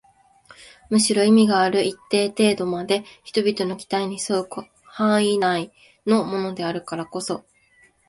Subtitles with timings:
[0.89, 4.47] むしろ意味がある一定程度まで人々の期待に添う
[4.83, 5.71] 範囲内
[6.07, 7.45] のものであるからこそ